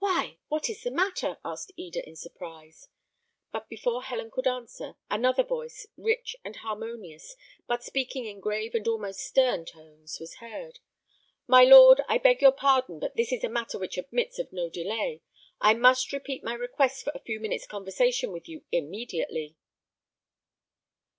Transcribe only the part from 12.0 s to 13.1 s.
I beg your pardon,